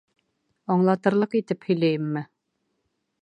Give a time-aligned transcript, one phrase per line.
[0.75, 2.25] Аңлатырлыҡ итеп һөйләйемме?